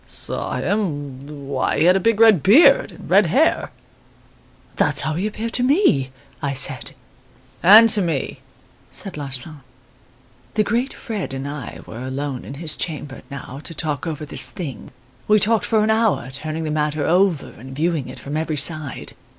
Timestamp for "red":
2.19-2.41, 3.07-3.27